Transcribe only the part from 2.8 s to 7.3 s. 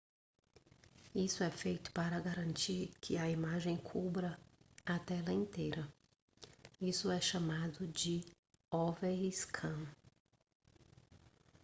que a imagem cubra a tela inteira isso é